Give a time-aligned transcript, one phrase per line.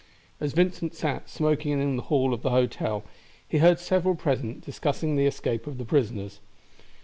[0.39, 3.03] As Vincent sat smoking in the hall of the hotel
[3.47, 6.39] he heard several present discussing the escape of the prisoners.